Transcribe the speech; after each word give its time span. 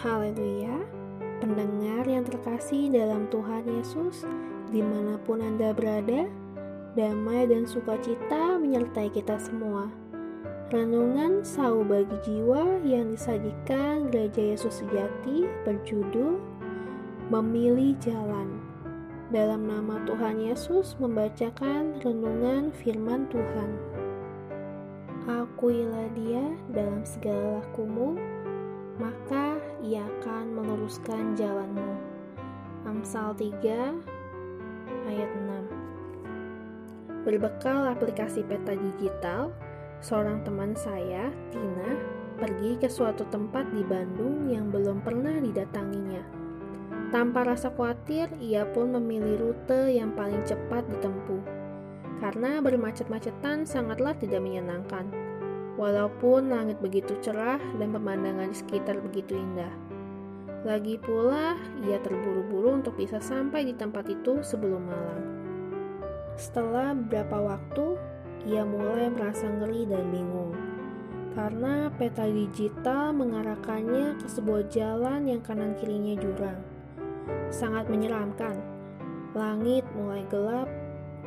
Haleluya, 0.00 0.80
pendengar 1.44 2.08
yang 2.08 2.24
terkasih 2.24 2.88
dalam 2.88 3.28
Tuhan 3.28 3.68
Yesus, 3.68 4.24
di 4.72 4.80
mana 4.80 5.20
pun 5.28 5.44
Anda 5.44 5.76
berada, 5.76 6.24
damai 6.96 7.44
dan 7.44 7.68
sukacita 7.68 8.56
menyertai 8.56 9.12
kita 9.12 9.36
semua. 9.36 9.92
Renungan 10.72 11.44
Sau 11.44 11.84
bagi 11.84 12.16
jiwa 12.24 12.80
yang 12.80 13.12
disajikan 13.12 14.08
Gereja 14.08 14.56
Yesus 14.56 14.80
Sejati 14.80 15.44
berjudul 15.68 16.40
Memilih 17.28 17.92
Jalan. 18.00 18.56
Dalam 19.28 19.68
nama 19.68 20.00
Tuhan 20.08 20.40
Yesus 20.40 20.96
membacakan 20.96 22.00
renungan 22.00 22.72
firman 22.72 23.28
Tuhan. 23.28 23.70
Akuilah 25.28 26.08
dia 26.16 26.56
dalam 26.72 27.04
segala 27.04 27.60
lakumu, 27.60 28.16
maka 28.96 29.60
ia 29.80 30.04
akan 30.04 30.56
meluruskan 30.56 31.32
jalanmu. 31.36 31.96
Amsal 32.84 33.32
3 33.36 33.92
ayat 35.08 35.30
6 35.36 37.24
Berbekal 37.24 37.92
aplikasi 37.92 38.40
peta 38.48 38.72
digital, 38.72 39.52
seorang 40.00 40.40
teman 40.40 40.72
saya, 40.72 41.28
Tina, 41.52 41.92
pergi 42.40 42.80
ke 42.80 42.88
suatu 42.88 43.28
tempat 43.28 43.68
di 43.76 43.84
Bandung 43.84 44.48
yang 44.48 44.72
belum 44.72 45.04
pernah 45.04 45.36
didatanginya. 45.36 46.24
Tanpa 47.12 47.44
rasa 47.44 47.68
khawatir, 47.76 48.32
ia 48.40 48.64
pun 48.64 48.96
memilih 48.96 49.36
rute 49.36 49.92
yang 49.92 50.16
paling 50.16 50.40
cepat 50.48 50.88
ditempuh. 50.88 51.44
Karena 52.24 52.64
bermacet-macetan 52.64 53.68
sangatlah 53.68 54.16
tidak 54.16 54.40
menyenangkan 54.40 55.19
walaupun 55.80 56.52
langit 56.52 56.76
begitu 56.84 57.16
cerah 57.24 57.56
dan 57.80 57.96
pemandangan 57.96 58.52
sekitar 58.52 59.00
begitu 59.00 59.40
indah. 59.40 59.72
Lagi 60.60 61.00
pula, 61.00 61.56
ia 61.88 61.96
terburu-buru 62.04 62.84
untuk 62.84 63.00
bisa 63.00 63.16
sampai 63.16 63.64
di 63.64 63.72
tempat 63.72 64.04
itu 64.12 64.44
sebelum 64.44 64.84
malam. 64.84 65.20
Setelah 66.36 66.92
beberapa 66.92 67.56
waktu, 67.56 67.96
ia 68.44 68.60
mulai 68.68 69.08
merasa 69.08 69.48
ngeri 69.48 69.88
dan 69.88 70.04
bingung 70.12 70.52
karena 71.34 71.88
peta 71.94 72.26
digital 72.26 73.14
mengarahkannya 73.14 74.18
ke 74.18 74.26
sebuah 74.26 74.66
jalan 74.66 75.30
yang 75.30 75.40
kanan 75.40 75.78
kirinya 75.78 76.18
jurang. 76.18 76.58
Sangat 77.54 77.86
menyeramkan. 77.86 78.58
Langit 79.30 79.86
mulai 79.94 80.26
gelap, 80.26 80.66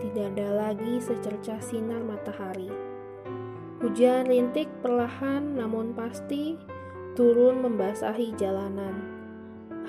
tidak 0.00 0.32
ada 0.36 0.48
lagi 0.72 1.04
secercah 1.04 1.60
sinar 1.60 2.00
matahari. 2.00 2.89
Hujan 3.80 4.28
rintik 4.28 4.68
perlahan 4.84 5.56
namun 5.56 5.96
pasti 5.96 6.52
turun 7.16 7.64
membasahi 7.64 8.36
jalanan. 8.36 8.92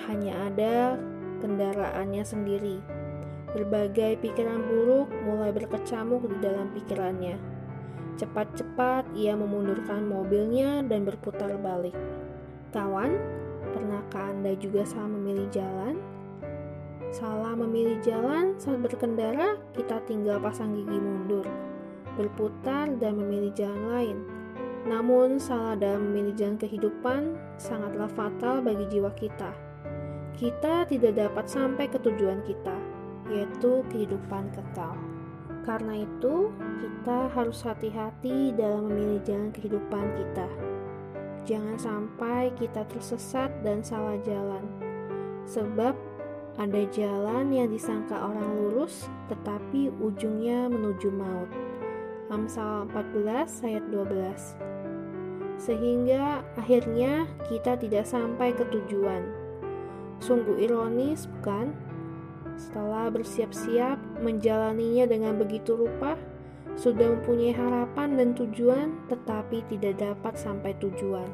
Hanya 0.08 0.47
ada 0.47 0.95
kendaraannya 1.44 2.23
sendiri. 2.23 2.80
Berbagai 3.52 4.16
pikiran 4.23 4.64
buruk 4.64 5.12
mulai 5.28 5.52
berkecamuk 5.52 6.23
di 6.23 6.39
dalam 6.39 6.72
pikirannya. 6.72 7.36
Cepat-cepat 8.16 9.12
ia 9.12 9.36
memundurkan 9.36 10.08
mobilnya 10.08 10.88
dan 10.88 11.03
berputar 11.03 11.52
balik. 11.59 11.95
Kawan, 12.72 13.12
pernahkah 13.75 14.31
Anda 14.31 14.56
juga 14.56 14.88
salah 14.88 15.19
memilih 15.19 15.52
jalan? 15.52 16.00
Salah 17.12 17.59
memilih 17.59 18.00
jalan 18.00 18.56
saat 18.56 18.80
berkendara, 18.80 19.59
kita 19.75 20.00
tinggal 20.08 20.39
pasang 20.39 20.80
gigi 20.80 20.95
mundur 20.95 21.44
berputar 22.25 22.89
dan 23.02 23.17
memilih 23.17 23.53
jalan 23.57 23.84
lain. 23.90 24.18
Namun, 24.85 25.38
salah 25.38 25.78
dalam 25.78 26.09
memilih 26.09 26.34
jalan 26.38 26.57
kehidupan 26.57 27.38
sangatlah 27.62 28.09
fatal 28.13 28.66
bagi 28.66 28.85
jiwa 28.90 29.13
kita. 29.13 29.53
Kita 30.38 30.90
tidak 30.90 31.13
dapat 31.22 31.46
sampai 31.46 31.85
ke 31.85 32.01
tujuan 32.01 32.41
kita, 32.46 32.73
yaitu 33.29 33.85
kehidupan 33.94 34.50
kekal. 34.50 34.97
Karena 35.62 36.01
itu, 36.01 36.50
kita 36.81 37.29
harus 37.38 37.62
hati-hati 37.62 38.50
dalam 38.57 38.90
memilih 38.90 39.22
jalan 39.22 39.53
kehidupan 39.53 40.06
kita. 40.17 40.50
Jangan 41.46 41.78
sampai 41.78 42.50
kita 42.57 42.81
tersesat 42.90 43.53
dan 43.62 43.85
salah 43.85 44.17
jalan, 44.25 44.66
sebab 45.46 45.94
ada 46.57 46.81
jalan 46.90 47.53
yang 47.53 47.69
disangka 47.69 48.17
orang 48.17 48.50
lurus, 48.57 49.07
tetapi 49.29 49.94
ujungnya 50.01 50.67
menuju 50.67 51.09
maut. 51.13 51.50
Amsal 52.31 52.88
14 52.96 53.68
ayat 53.68 53.84
12. 53.92 54.56
Sehingga 55.59 56.42
akhirnya 56.56 57.28
kita 57.52 57.75
tidak 57.75 58.08
sampai 58.08 58.56
ke 58.56 58.64
tujuan. 58.72 59.28
Sungguh 60.24 60.64
ironis, 60.64 61.28
bukan? 61.28 61.75
Setelah 62.56 63.12
bersiap-siap 63.12 64.00
menjalaninya 64.24 65.12
dengan 65.12 65.36
begitu 65.36 65.75
rupa, 65.75 66.16
sudah 66.80 67.20
mempunyai 67.20 67.52
harapan 67.52 68.16
dan 68.16 68.31
tujuan, 68.31 68.96
tetapi 69.12 69.68
tidak 69.68 70.00
dapat 70.00 70.40
sampai 70.40 70.72
tujuan. 70.80 71.28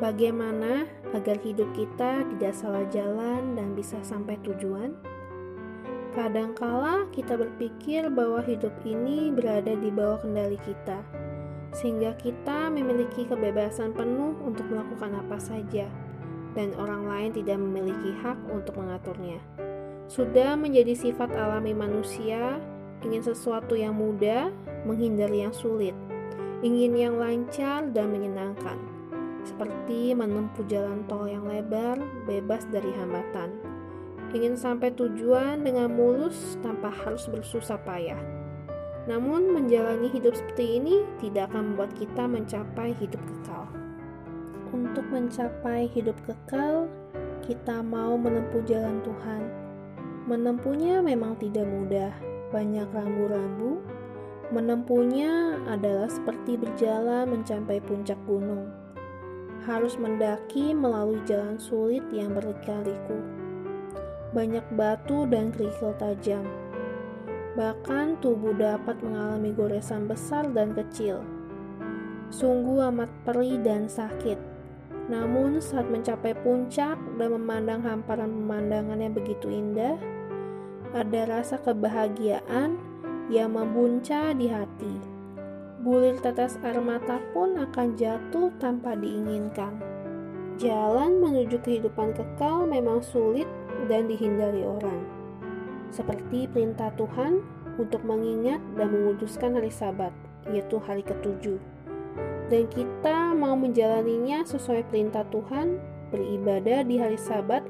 Bagaimana 0.00 0.86
agar 1.12 1.36
hidup 1.42 1.68
kita 1.74 2.24
tidak 2.24 2.54
salah 2.54 2.86
jalan 2.88 3.58
dan 3.58 3.74
bisa 3.74 3.98
sampai 4.00 4.38
tujuan? 4.46 4.94
Kadangkala 6.18 7.06
kita 7.14 7.38
berpikir 7.38 8.10
bahwa 8.10 8.42
hidup 8.42 8.74
ini 8.82 9.30
berada 9.30 9.70
di 9.78 9.86
bawah 9.86 10.18
kendali 10.18 10.58
kita, 10.66 10.98
sehingga 11.70 12.10
kita 12.18 12.74
memiliki 12.74 13.22
kebebasan 13.22 13.94
penuh 13.94 14.34
untuk 14.42 14.66
melakukan 14.66 15.14
apa 15.14 15.38
saja, 15.38 15.86
dan 16.58 16.74
orang 16.74 17.06
lain 17.06 17.30
tidak 17.38 17.62
memiliki 17.62 18.10
hak 18.18 18.34
untuk 18.50 18.74
mengaturnya. 18.82 19.38
Sudah 20.10 20.58
menjadi 20.58 20.98
sifat 20.98 21.30
alami 21.38 21.70
manusia, 21.70 22.58
ingin 23.06 23.22
sesuatu 23.22 23.78
yang 23.78 23.94
mudah, 23.94 24.50
menghindari 24.90 25.46
yang 25.46 25.54
sulit, 25.54 25.94
ingin 26.66 26.98
yang 26.98 27.14
lancar 27.14 27.86
dan 27.94 28.10
menyenangkan, 28.10 28.74
seperti 29.46 30.18
menempuh 30.18 30.66
jalan 30.66 31.06
tol 31.06 31.30
yang 31.30 31.46
lebar, 31.46 31.94
bebas 32.26 32.66
dari 32.74 32.90
hambatan 32.98 33.67
ingin 34.36 34.56
sampai 34.60 34.92
tujuan 34.92 35.64
dengan 35.64 35.88
mulus 35.88 36.60
tanpa 36.60 36.92
harus 36.92 37.24
bersusah 37.30 37.80
payah. 37.80 38.20
Namun, 39.08 39.56
menjalani 39.56 40.12
hidup 40.12 40.36
seperti 40.36 40.76
ini 40.76 41.00
tidak 41.16 41.48
akan 41.48 41.72
membuat 41.72 41.96
kita 41.96 42.28
mencapai 42.28 42.92
hidup 43.00 43.20
kekal. 43.24 43.64
Untuk 44.68 45.08
mencapai 45.08 45.88
hidup 45.96 46.12
kekal, 46.28 46.92
kita 47.40 47.80
mau 47.80 48.20
menempuh 48.20 48.60
jalan 48.68 49.00
Tuhan. 49.00 49.42
Menempuhnya 50.28 51.00
memang 51.00 51.40
tidak 51.40 51.64
mudah, 51.64 52.12
banyak 52.52 52.84
rambu-rambu. 52.92 53.80
Menempuhnya 54.52 55.56
adalah 55.64 56.12
seperti 56.12 56.60
berjalan 56.60 57.32
mencapai 57.32 57.80
puncak 57.80 58.20
gunung. 58.28 58.68
Harus 59.64 59.96
mendaki 59.96 60.76
melalui 60.76 61.20
jalan 61.24 61.56
sulit 61.56 62.04
yang 62.12 62.36
berliku-liku 62.36 63.37
banyak 64.32 64.64
batu 64.76 65.24
dan 65.28 65.48
kerikil 65.52 65.96
tajam. 65.96 66.44
Bahkan 67.56 68.22
tubuh 68.22 68.54
dapat 68.54 69.00
mengalami 69.02 69.50
goresan 69.50 70.06
besar 70.06 70.46
dan 70.52 70.76
kecil. 70.76 71.24
Sungguh 72.28 72.84
amat 72.92 73.08
perih 73.24 73.56
dan 73.64 73.88
sakit. 73.88 74.36
Namun 75.08 75.58
saat 75.58 75.88
mencapai 75.88 76.36
puncak 76.44 77.00
dan 77.16 77.28
memandang 77.32 77.80
hamparan 77.80 78.28
pemandangan 78.28 79.00
yang 79.00 79.16
begitu 79.16 79.48
indah, 79.48 79.96
ada 80.92 81.20
rasa 81.24 81.56
kebahagiaan 81.64 82.76
yang 83.32 83.56
membuncah 83.56 84.36
di 84.36 84.52
hati. 84.52 84.94
Bulir 85.80 86.20
tetes 86.20 86.60
air 86.60 86.80
mata 86.84 87.22
pun 87.32 87.56
akan 87.56 87.96
jatuh 87.96 88.52
tanpa 88.60 88.92
diinginkan. 88.92 89.78
Jalan 90.58 91.22
menuju 91.22 91.62
kehidupan 91.62 92.12
kekal 92.18 92.66
memang 92.66 92.98
sulit 92.98 93.46
dan 93.86 94.10
dihindari 94.10 94.66
orang. 94.66 95.06
Seperti 95.94 96.50
perintah 96.50 96.90
Tuhan 96.98 97.40
untuk 97.78 98.02
mengingat 98.02 98.58
dan 98.74 98.90
menguduskan 98.90 99.54
hari 99.54 99.70
Sabat, 99.70 100.10
yaitu 100.50 100.82
hari 100.82 101.06
ketujuh. 101.06 101.56
Dan 102.48 102.66
kita 102.72 103.36
mau 103.36 103.54
menjalaninya 103.54 104.42
sesuai 104.42 104.88
perintah 104.88 105.22
Tuhan, 105.30 105.78
beribadah 106.10 106.82
di 106.82 106.98
hari 106.98 107.20
Sabat, 107.20 107.62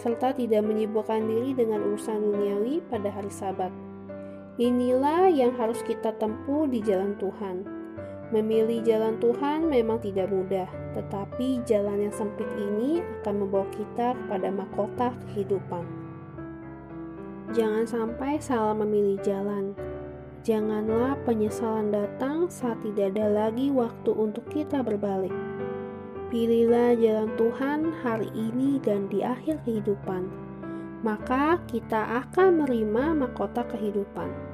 serta 0.00 0.34
tidak 0.34 0.64
menyibukkan 0.64 1.22
diri 1.22 1.54
dengan 1.54 1.84
urusan 1.84 2.18
duniawi 2.18 2.82
pada 2.90 3.12
hari 3.12 3.30
Sabat. 3.30 3.70
Inilah 4.58 5.30
yang 5.34 5.54
harus 5.58 5.82
kita 5.82 6.14
tempuh 6.18 6.70
di 6.70 6.78
jalan 6.78 7.18
Tuhan 7.18 7.73
Memilih 8.34 8.82
jalan 8.82 9.14
Tuhan 9.22 9.70
memang 9.70 10.02
tidak 10.02 10.26
mudah, 10.26 10.66
tetapi 10.90 11.62
jalan 11.62 12.10
yang 12.10 12.14
sempit 12.18 12.50
ini 12.58 12.98
akan 13.22 13.46
membawa 13.46 13.62
kita 13.70 14.18
kepada 14.18 14.50
mahkota 14.50 15.14
kehidupan. 15.30 15.86
Jangan 17.54 17.86
sampai 17.86 18.42
salah 18.42 18.74
memilih 18.74 19.22
jalan. 19.22 19.78
Janganlah 20.42 21.14
penyesalan 21.22 21.94
datang 21.94 22.50
saat 22.50 22.82
tidak 22.82 23.14
ada 23.14 23.30
lagi 23.30 23.70
waktu 23.70 24.10
untuk 24.10 24.42
kita 24.50 24.82
berbalik. 24.82 25.30
Pilihlah 26.34 26.98
jalan 26.98 27.30
Tuhan 27.38 27.94
hari 28.02 28.34
ini 28.34 28.82
dan 28.82 29.06
di 29.14 29.22
akhir 29.22 29.62
kehidupan, 29.62 30.26
maka 31.06 31.62
kita 31.70 32.26
akan 32.26 32.66
menerima 32.66 33.14
mahkota 33.14 33.62
kehidupan. 33.70 34.53